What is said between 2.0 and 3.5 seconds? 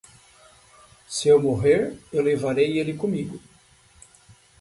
eu levarei ele comigo